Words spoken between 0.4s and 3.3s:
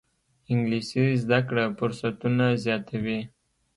انګلیسي زده کړه فرصتونه زیاتوي